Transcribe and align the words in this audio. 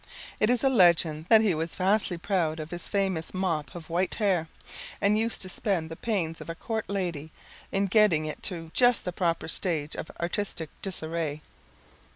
It 0.39 0.49
is 0.49 0.63
a 0.63 0.67
legend 0.69 1.27
that 1.29 1.41
he 1.41 1.53
was 1.53 1.75
vastly 1.75 2.17
proud 2.17 2.59
of 2.59 2.71
his 2.71 2.87
famous 2.89 3.35
mop 3.35 3.75
of 3.75 3.87
white 3.87 4.15
hair, 4.15 4.47
and 4.99 5.15
used 5.15 5.43
to 5.43 5.47
spend 5.49 5.91
the 5.91 5.95
pains 5.95 6.41
of 6.41 6.49
a 6.49 6.55
court 6.55 6.85
lady 6.89 7.31
in 7.71 7.85
getting 7.85 8.25
it 8.25 8.41
to 8.49 8.71
just 8.73 9.05
the 9.05 9.13
proper 9.13 9.47
stage 9.47 9.93
of 9.95 10.09
artistic 10.19 10.71
disarray. 10.81 11.43